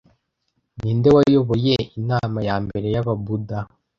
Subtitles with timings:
[0.79, 3.57] Ninde wayoboye inama ya mbere yababuda